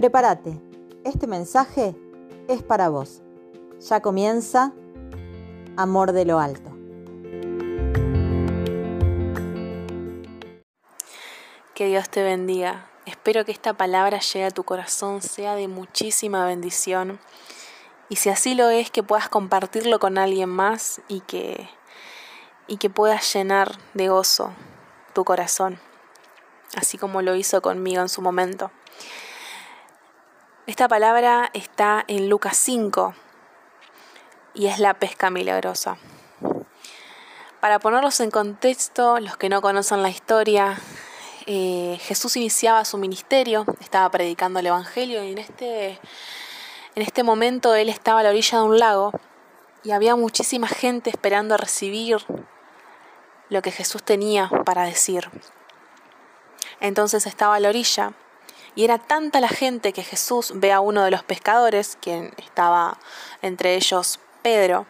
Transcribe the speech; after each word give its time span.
Prepárate, 0.00 0.58
este 1.04 1.26
mensaje 1.26 1.94
es 2.48 2.62
para 2.62 2.88
vos. 2.88 3.20
Ya 3.80 4.00
comienza 4.00 4.72
Amor 5.76 6.12
de 6.12 6.24
lo 6.24 6.38
Alto. 6.40 6.70
Que 11.74 11.84
Dios 11.84 12.08
te 12.08 12.22
bendiga. 12.22 12.88
Espero 13.04 13.44
que 13.44 13.52
esta 13.52 13.74
palabra 13.74 14.20
llegue 14.20 14.46
a 14.46 14.50
tu 14.50 14.64
corazón, 14.64 15.20
sea 15.20 15.54
de 15.54 15.68
muchísima 15.68 16.46
bendición. 16.46 17.20
Y 18.08 18.16
si 18.16 18.30
así 18.30 18.54
lo 18.54 18.70
es, 18.70 18.90
que 18.90 19.02
puedas 19.02 19.28
compartirlo 19.28 19.98
con 19.98 20.16
alguien 20.16 20.48
más 20.48 21.02
y 21.08 21.20
que, 21.20 21.68
y 22.66 22.78
que 22.78 22.88
puedas 22.88 23.30
llenar 23.34 23.76
de 23.92 24.08
gozo 24.08 24.54
tu 25.12 25.26
corazón, 25.26 25.78
así 26.74 26.96
como 26.96 27.20
lo 27.20 27.34
hizo 27.34 27.60
conmigo 27.60 28.00
en 28.00 28.08
su 28.08 28.22
momento. 28.22 28.70
Esta 30.70 30.86
palabra 30.86 31.50
está 31.52 32.04
en 32.06 32.28
Lucas 32.28 32.56
5 32.56 33.12
y 34.54 34.68
es 34.68 34.78
la 34.78 34.94
pesca 34.94 35.28
milagrosa. 35.28 35.98
Para 37.58 37.80
ponerlos 37.80 38.20
en 38.20 38.30
contexto, 38.30 39.18
los 39.18 39.36
que 39.36 39.48
no 39.48 39.62
conocen 39.62 40.04
la 40.04 40.10
historia, 40.10 40.78
eh, 41.46 41.98
Jesús 42.02 42.36
iniciaba 42.36 42.84
su 42.84 42.98
ministerio, 42.98 43.64
estaba 43.80 44.08
predicando 44.12 44.60
el 44.60 44.68
Evangelio 44.68 45.24
y 45.24 45.32
en 45.32 45.38
este, 45.38 45.98
en 46.94 47.02
este 47.02 47.24
momento 47.24 47.74
él 47.74 47.88
estaba 47.88 48.20
a 48.20 48.22
la 48.22 48.28
orilla 48.28 48.58
de 48.58 48.64
un 48.64 48.78
lago 48.78 49.10
y 49.82 49.90
había 49.90 50.14
muchísima 50.14 50.68
gente 50.68 51.10
esperando 51.10 51.56
recibir 51.56 52.18
lo 53.48 53.60
que 53.60 53.72
Jesús 53.72 54.04
tenía 54.04 54.48
para 54.64 54.84
decir. 54.84 55.28
Entonces 56.78 57.26
estaba 57.26 57.56
a 57.56 57.60
la 57.60 57.70
orilla 57.70 58.12
y 58.74 58.84
era 58.84 58.98
tanta 58.98 59.40
la 59.40 59.48
gente 59.48 59.92
que 59.92 60.02
Jesús 60.02 60.52
ve 60.54 60.72
a 60.72 60.80
uno 60.80 61.04
de 61.04 61.10
los 61.10 61.22
pescadores, 61.22 61.98
quien 62.00 62.32
estaba 62.38 62.98
entre 63.42 63.74
ellos 63.74 64.20
Pedro, 64.42 64.86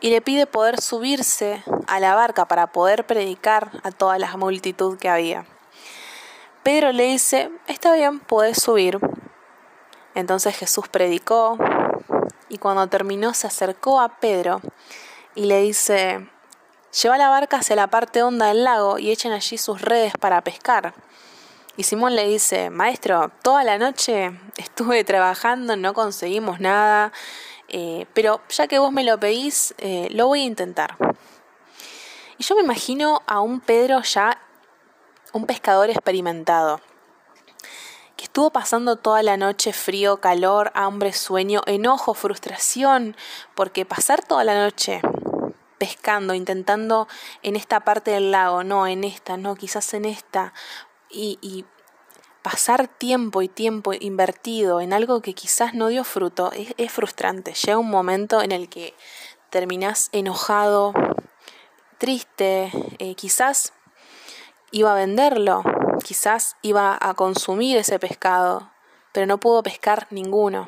y 0.00 0.10
le 0.10 0.20
pide 0.20 0.46
poder 0.46 0.80
subirse 0.80 1.62
a 1.86 2.00
la 2.00 2.14
barca 2.14 2.46
para 2.46 2.68
poder 2.68 3.06
predicar 3.06 3.70
a 3.82 3.90
toda 3.90 4.18
la 4.18 4.36
multitud 4.36 4.98
que 4.98 5.08
había. 5.08 5.46
Pedro 6.62 6.92
le 6.92 7.04
dice, 7.04 7.50
está 7.66 7.94
bien, 7.94 8.20
puedes 8.20 8.62
subir. 8.62 8.98
Entonces 10.14 10.56
Jesús 10.56 10.88
predicó 10.88 11.58
y 12.48 12.58
cuando 12.58 12.86
terminó 12.86 13.34
se 13.34 13.46
acercó 13.46 14.00
a 14.00 14.20
Pedro 14.20 14.60
y 15.34 15.46
le 15.46 15.60
dice, 15.60 16.28
lleva 17.02 17.18
la 17.18 17.28
barca 17.28 17.58
hacia 17.58 17.76
la 17.76 17.88
parte 17.88 18.22
honda 18.22 18.46
del 18.46 18.64
lago 18.64 18.98
y 18.98 19.10
echen 19.10 19.32
allí 19.32 19.58
sus 19.58 19.82
redes 19.82 20.14
para 20.18 20.42
pescar. 20.42 20.94
Y 21.76 21.82
Simón 21.82 22.14
le 22.14 22.28
dice, 22.28 22.70
maestro, 22.70 23.32
toda 23.42 23.64
la 23.64 23.78
noche 23.78 24.38
estuve 24.56 25.02
trabajando, 25.02 25.76
no 25.76 25.92
conseguimos 25.92 26.60
nada, 26.60 27.12
eh, 27.68 28.06
pero 28.14 28.40
ya 28.48 28.68
que 28.68 28.78
vos 28.78 28.92
me 28.92 29.02
lo 29.02 29.18
pedís, 29.18 29.74
eh, 29.78 30.08
lo 30.12 30.28
voy 30.28 30.42
a 30.42 30.44
intentar. 30.44 30.96
Y 32.38 32.44
yo 32.44 32.54
me 32.54 32.62
imagino 32.62 33.22
a 33.26 33.40
un 33.40 33.60
Pedro 33.60 34.02
ya, 34.02 34.40
un 35.32 35.46
pescador 35.46 35.90
experimentado, 35.90 36.80
que 38.16 38.24
estuvo 38.24 38.50
pasando 38.50 38.94
toda 38.94 39.24
la 39.24 39.36
noche 39.36 39.72
frío, 39.72 40.20
calor, 40.20 40.70
hambre, 40.74 41.12
sueño, 41.12 41.62
enojo, 41.66 42.14
frustración, 42.14 43.16
porque 43.56 43.84
pasar 43.84 44.24
toda 44.24 44.44
la 44.44 44.54
noche 44.54 45.00
pescando, 45.78 46.34
intentando 46.34 47.08
en 47.42 47.56
esta 47.56 47.80
parte 47.80 48.12
del 48.12 48.30
lago, 48.30 48.62
no 48.62 48.86
en 48.86 49.02
esta, 49.02 49.36
no, 49.36 49.56
quizás 49.56 49.92
en 49.94 50.04
esta, 50.04 50.52
y, 51.14 51.64
pasar 52.42 52.88
tiempo 52.88 53.40
y 53.40 53.48
tiempo 53.48 53.94
invertido 53.94 54.82
en 54.82 54.92
algo 54.92 55.22
que 55.22 55.32
quizás 55.32 55.72
no 55.72 55.88
dio 55.88 56.04
fruto 56.04 56.52
es, 56.52 56.92
frustrante. 56.92 57.54
Llega 57.54 57.78
un 57.78 57.88
momento 57.88 58.42
en 58.42 58.52
el 58.52 58.68
que 58.68 58.94
terminás 59.48 60.10
enojado, 60.12 60.92
triste, 61.96 62.70
eh, 62.98 63.14
quizás 63.14 63.72
iba 64.72 64.92
a 64.92 64.94
venderlo, 64.94 65.62
quizás 66.04 66.56
iba 66.60 66.98
a 67.00 67.14
consumir 67.14 67.78
ese 67.78 67.98
pescado, 67.98 68.70
pero 69.12 69.24
no 69.24 69.40
pudo 69.40 69.62
pescar 69.62 70.06
ninguno. 70.10 70.66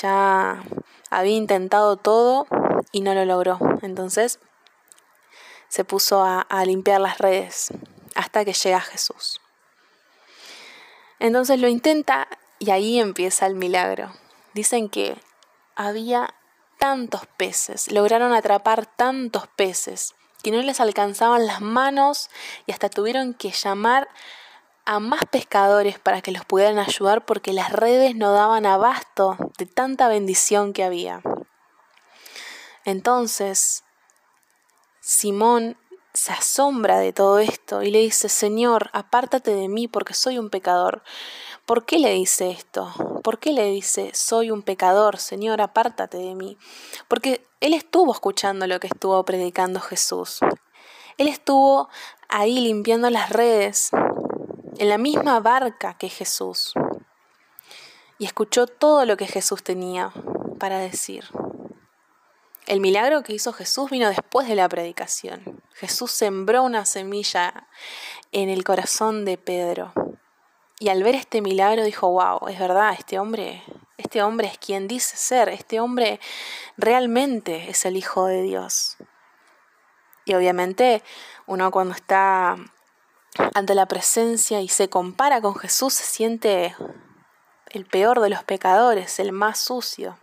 Ya 0.00 0.62
había 1.10 1.36
intentado 1.36 1.96
todo 1.96 2.46
y 2.90 3.02
no 3.02 3.12
lo 3.12 3.26
logró. 3.26 3.58
Entonces 3.82 4.40
se 5.68 5.84
puso 5.84 6.24
a 6.24 6.64
limpiar 6.64 7.02
las 7.02 7.18
redes 7.18 7.70
hasta 8.14 8.44
que 8.44 8.52
llega 8.52 8.80
Jesús. 8.80 9.40
Entonces 11.18 11.60
lo 11.60 11.68
intenta 11.68 12.28
y 12.58 12.70
ahí 12.70 12.98
empieza 12.98 13.46
el 13.46 13.54
milagro. 13.54 14.12
Dicen 14.54 14.88
que 14.88 15.16
había 15.76 16.34
tantos 16.78 17.26
peces, 17.36 17.90
lograron 17.92 18.32
atrapar 18.32 18.86
tantos 18.86 19.46
peces 19.48 20.14
que 20.42 20.50
no 20.50 20.60
les 20.62 20.80
alcanzaban 20.80 21.46
las 21.46 21.60
manos 21.60 22.28
y 22.66 22.72
hasta 22.72 22.88
tuvieron 22.88 23.34
que 23.34 23.50
llamar 23.50 24.08
a 24.84 24.98
más 24.98 25.24
pescadores 25.30 25.98
para 25.98 26.22
que 26.22 26.32
los 26.32 26.44
pudieran 26.44 26.78
ayudar 26.78 27.24
porque 27.24 27.52
las 27.52 27.70
redes 27.70 28.16
no 28.16 28.32
daban 28.32 28.66
abasto 28.66 29.36
de 29.58 29.66
tanta 29.66 30.08
bendición 30.08 30.72
que 30.72 30.82
había. 30.82 31.22
Entonces, 32.84 33.84
Simón 35.00 35.76
se 36.14 36.32
asombra 36.32 36.98
de 36.98 37.12
todo 37.12 37.38
esto 37.38 37.82
y 37.82 37.90
le 37.90 38.00
dice, 38.00 38.28
Señor, 38.28 38.90
apártate 38.92 39.54
de 39.54 39.68
mí 39.68 39.88
porque 39.88 40.14
soy 40.14 40.38
un 40.38 40.50
pecador. 40.50 41.02
¿Por 41.64 41.86
qué 41.86 41.98
le 41.98 42.12
dice 42.12 42.50
esto? 42.50 42.92
¿Por 43.22 43.38
qué 43.38 43.52
le 43.52 43.66
dice, 43.66 44.10
soy 44.14 44.50
un 44.50 44.62
pecador, 44.62 45.18
Señor, 45.18 45.60
apártate 45.60 46.18
de 46.18 46.34
mí? 46.34 46.58
Porque 47.08 47.46
él 47.60 47.72
estuvo 47.72 48.12
escuchando 48.12 48.66
lo 48.66 48.80
que 48.80 48.88
estuvo 48.88 49.22
predicando 49.24 49.80
Jesús. 49.80 50.40
Él 51.18 51.28
estuvo 51.28 51.88
ahí 52.28 52.60
limpiando 52.60 53.08
las 53.10 53.30
redes, 53.30 53.90
en 54.78 54.88
la 54.88 54.98
misma 54.98 55.40
barca 55.40 55.94
que 55.94 56.08
Jesús. 56.08 56.72
Y 58.18 58.26
escuchó 58.26 58.66
todo 58.66 59.04
lo 59.04 59.16
que 59.16 59.26
Jesús 59.26 59.62
tenía 59.62 60.12
para 60.58 60.78
decir. 60.78 61.24
El 62.72 62.80
milagro 62.80 63.22
que 63.22 63.34
hizo 63.34 63.52
Jesús 63.52 63.90
vino 63.90 64.08
después 64.08 64.48
de 64.48 64.54
la 64.54 64.66
predicación. 64.66 65.62
Jesús 65.74 66.10
sembró 66.10 66.62
una 66.62 66.86
semilla 66.86 67.68
en 68.30 68.48
el 68.48 68.64
corazón 68.64 69.26
de 69.26 69.36
Pedro. 69.36 69.92
Y 70.78 70.88
al 70.88 71.02
ver 71.02 71.14
este 71.14 71.42
milagro 71.42 71.84
dijo, 71.84 72.10
wow, 72.10 72.48
es 72.48 72.58
verdad, 72.58 72.94
este 72.98 73.18
hombre, 73.18 73.62
este 73.98 74.22
hombre 74.22 74.46
es 74.46 74.56
quien 74.56 74.88
dice 74.88 75.18
ser, 75.18 75.50
este 75.50 75.80
hombre 75.80 76.18
realmente 76.78 77.68
es 77.68 77.84
el 77.84 77.94
Hijo 77.94 78.24
de 78.24 78.40
Dios. 78.40 78.96
Y 80.24 80.32
obviamente 80.32 81.02
uno 81.46 81.70
cuando 81.70 81.92
está 81.94 82.56
ante 83.52 83.74
la 83.74 83.84
presencia 83.84 84.62
y 84.62 84.68
se 84.68 84.88
compara 84.88 85.42
con 85.42 85.56
Jesús 85.56 85.92
se 85.92 86.04
siente 86.04 86.74
el 87.68 87.84
peor 87.84 88.20
de 88.22 88.30
los 88.30 88.44
pecadores, 88.44 89.18
el 89.18 89.32
más 89.32 89.58
sucio. 89.58 90.16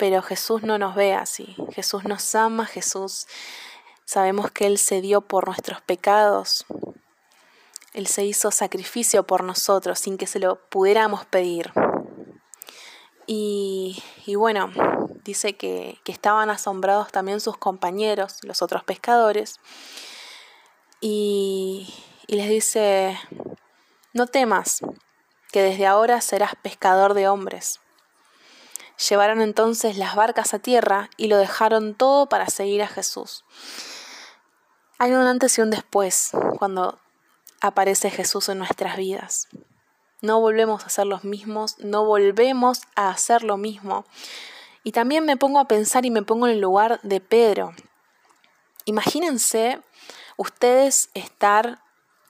Pero 0.00 0.22
Jesús 0.22 0.62
no 0.62 0.78
nos 0.78 0.94
ve 0.94 1.12
así. 1.12 1.54
Jesús 1.72 2.04
nos 2.04 2.34
ama, 2.34 2.64
Jesús 2.64 3.26
sabemos 4.06 4.50
que 4.50 4.66
Él 4.66 4.78
se 4.78 5.02
dio 5.02 5.20
por 5.20 5.46
nuestros 5.46 5.82
pecados. 5.82 6.64
Él 7.92 8.06
se 8.06 8.24
hizo 8.24 8.50
sacrificio 8.50 9.26
por 9.26 9.44
nosotros 9.44 9.98
sin 9.98 10.16
que 10.16 10.26
se 10.26 10.38
lo 10.38 10.56
pudiéramos 10.70 11.26
pedir. 11.26 11.70
Y, 13.26 14.02
bueno, 14.36 14.72
dice 15.22 15.58
que, 15.58 15.98
que, 16.02 16.12
estaban 16.12 16.48
asombrados 16.48 17.12
también 17.12 17.38
sus 17.38 17.58
compañeros, 17.58 18.38
los 18.42 18.62
otros 18.62 18.82
pescadores. 18.84 19.60
Y, 21.02 21.92
y 22.26 22.36
les 22.36 22.48
dice, 22.48 23.20
no 24.14 24.26
temas, 24.26 24.80
que 25.52 25.60
desde 25.60 25.86
ahora 25.86 26.22
serás 26.22 26.54
pescador 26.62 27.12
de 27.12 27.28
hombres. 27.28 27.80
Llevaron 29.08 29.40
entonces 29.40 29.96
las 29.96 30.14
barcas 30.14 30.52
a 30.52 30.58
tierra 30.58 31.08
y 31.16 31.28
lo 31.28 31.38
dejaron 31.38 31.94
todo 31.94 32.28
para 32.28 32.46
seguir 32.48 32.82
a 32.82 32.88
Jesús. 32.88 33.44
Hay 34.98 35.12
un 35.12 35.26
antes 35.26 35.56
y 35.56 35.62
un 35.62 35.70
después 35.70 36.32
cuando 36.58 36.98
aparece 37.62 38.10
Jesús 38.10 38.50
en 38.50 38.58
nuestras 38.58 38.96
vidas. 38.98 39.48
No 40.20 40.40
volvemos 40.40 40.84
a 40.84 40.90
ser 40.90 41.06
los 41.06 41.24
mismos, 41.24 41.78
no 41.78 42.04
volvemos 42.04 42.82
a 42.94 43.08
hacer 43.08 43.42
lo 43.42 43.56
mismo. 43.56 44.04
Y 44.84 44.92
también 44.92 45.24
me 45.24 45.38
pongo 45.38 45.58
a 45.60 45.68
pensar 45.68 46.04
y 46.04 46.10
me 46.10 46.22
pongo 46.22 46.46
en 46.46 46.54
el 46.54 46.60
lugar 46.60 47.00
de 47.02 47.20
Pedro. 47.20 47.72
Imagínense 48.84 49.80
ustedes 50.36 51.08
estar 51.14 51.80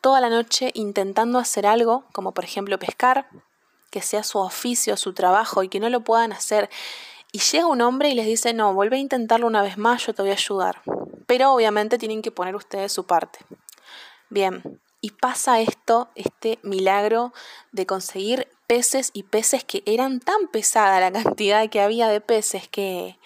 toda 0.00 0.20
la 0.20 0.28
noche 0.28 0.70
intentando 0.74 1.40
hacer 1.40 1.66
algo, 1.66 2.04
como 2.12 2.32
por 2.32 2.44
ejemplo 2.44 2.78
pescar, 2.78 3.28
que 3.90 4.02
sea 4.02 4.22
su 4.22 4.38
oficio, 4.38 4.96
su 4.96 5.12
trabajo 5.12 5.62
y 5.62 5.68
que 5.68 5.80
no 5.80 5.90
lo 5.90 6.00
puedan 6.00 6.32
hacer. 6.32 6.70
Y 7.32 7.38
llega 7.40 7.66
un 7.66 7.80
hombre 7.80 8.08
y 8.08 8.14
les 8.14 8.26
dice, 8.26 8.54
no, 8.54 8.74
vuelve 8.74 8.96
a 8.96 9.00
intentarlo 9.00 9.46
una 9.46 9.62
vez 9.62 9.78
más, 9.78 10.06
yo 10.06 10.14
te 10.14 10.22
voy 10.22 10.30
a 10.30 10.34
ayudar. 10.34 10.82
Pero 11.26 11.52
obviamente 11.52 11.98
tienen 11.98 12.22
que 12.22 12.32
poner 12.32 12.56
ustedes 12.56 12.92
su 12.92 13.04
parte. 13.06 13.38
Bien, 14.28 14.80
Y 15.02 15.12
pasa 15.12 15.60
esto, 15.60 16.10
este 16.14 16.58
milagro 16.62 17.32
de 17.72 17.86
conseguir 17.86 18.48
peces 18.66 19.10
y 19.14 19.22
peces 19.22 19.64
que 19.64 19.82
eran 19.86 20.20
tan 20.20 20.48
pesada 20.48 21.00
la 21.00 21.10
cantidad 21.22 21.68
que 21.68 21.80
había 21.80 22.08
de 22.08 22.20
peces 22.20 22.68
que 22.68 23.18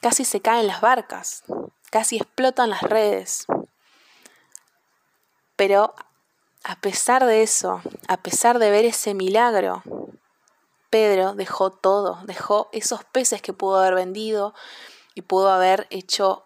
casi 0.00 0.24
se 0.24 0.40
caen 0.40 0.66
las 0.66 0.80
barcas, 0.80 1.44
casi 1.90 2.16
explotan 2.16 2.70
las 2.70 2.82
redes. 2.82 3.46
Pero 5.54 5.94
a 6.64 6.76
pesar 6.76 7.24
de 7.24 7.42
eso, 7.42 7.82
a 8.08 8.16
pesar 8.16 8.58
de 8.58 8.70
ver 8.70 8.84
ese 8.84 9.14
milagro, 9.14 9.82
Pedro 10.92 11.32
dejó 11.32 11.70
todo, 11.70 12.18
dejó 12.24 12.68
esos 12.70 13.02
peces 13.02 13.40
que 13.40 13.54
pudo 13.54 13.78
haber 13.78 13.94
vendido 13.94 14.52
y 15.14 15.22
pudo 15.22 15.50
haber 15.50 15.86
hecho 15.88 16.44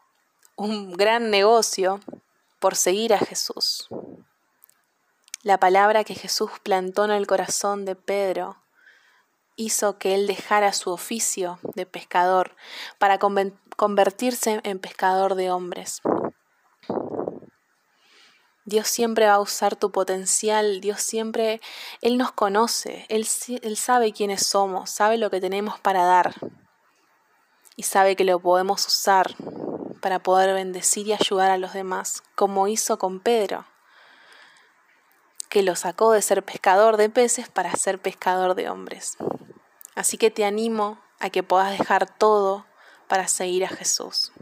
un 0.54 0.92
gran 0.92 1.30
negocio 1.30 1.98
por 2.60 2.76
seguir 2.76 3.12
a 3.12 3.18
Jesús. 3.18 3.88
La 5.42 5.58
palabra 5.58 6.04
que 6.04 6.14
Jesús 6.14 6.52
plantó 6.62 7.04
en 7.06 7.10
el 7.10 7.26
corazón 7.26 7.84
de 7.84 7.96
Pedro 7.96 8.56
hizo 9.56 9.98
que 9.98 10.14
él 10.14 10.28
dejara 10.28 10.72
su 10.72 10.92
oficio 10.92 11.58
de 11.74 11.84
pescador 11.84 12.54
para 12.98 13.18
convertirse 13.18 14.60
en 14.62 14.78
pescador 14.78 15.34
de 15.34 15.50
hombres. 15.50 16.02
Dios 18.66 18.88
siempre 18.88 19.26
va 19.26 19.34
a 19.34 19.40
usar 19.40 19.76
tu 19.76 19.92
potencial, 19.92 20.80
Dios 20.80 21.00
siempre, 21.00 21.60
Él 22.00 22.18
nos 22.18 22.32
conoce, 22.32 23.06
Él, 23.08 23.24
Él 23.62 23.76
sabe 23.76 24.12
quiénes 24.12 24.44
somos, 24.44 24.90
sabe 24.90 25.18
lo 25.18 25.30
que 25.30 25.40
tenemos 25.40 25.78
para 25.78 26.04
dar 26.04 26.34
y 27.76 27.84
sabe 27.84 28.16
que 28.16 28.24
lo 28.24 28.40
podemos 28.40 28.84
usar 28.88 29.36
para 30.02 30.18
poder 30.18 30.52
bendecir 30.52 31.06
y 31.06 31.12
ayudar 31.12 31.52
a 31.52 31.58
los 31.58 31.74
demás, 31.74 32.24
como 32.34 32.66
hizo 32.66 32.98
con 32.98 33.20
Pedro, 33.20 33.64
que 35.48 35.62
lo 35.62 35.76
sacó 35.76 36.10
de 36.10 36.20
ser 36.20 36.44
pescador 36.44 36.96
de 36.96 37.08
peces 37.08 37.48
para 37.48 37.72
ser 37.76 38.00
pescador 38.00 38.56
de 38.56 38.68
hombres. 38.68 39.16
Así 39.94 40.18
que 40.18 40.32
te 40.32 40.44
animo 40.44 41.00
a 41.20 41.30
que 41.30 41.44
puedas 41.44 41.78
dejar 41.78 42.10
todo 42.10 42.66
para 43.06 43.28
seguir 43.28 43.64
a 43.64 43.68
Jesús. 43.68 44.32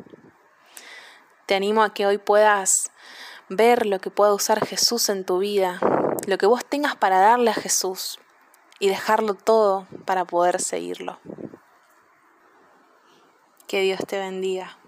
Te 1.45 1.55
animo 1.55 1.83
a 1.83 1.93
que 1.93 2.07
hoy 2.07 2.17
puedas 2.17 2.91
ver 3.49 3.87
lo 3.87 4.01
que 4.01 4.11
pueda 4.11 4.35
usar 4.35 4.65
Jesús 4.67 5.09
en 5.09 5.25
tu 5.25 5.39
vida, 5.39 5.79
lo 6.27 6.39
que 6.39 6.47
vos 6.47 6.65
tengas 6.65 6.97
para 6.97 7.19
darle 7.19 7.51
a 7.51 7.55
Jesús 7.55 8.19
y 8.79 8.89
dejarlo 8.89 9.35
todo 9.35 9.87
para 10.05 10.25
poder 10.25 10.61
seguirlo. 10.61 11.19
Que 13.67 13.81
Dios 13.81 14.01
te 14.07 14.19
bendiga. 14.19 14.79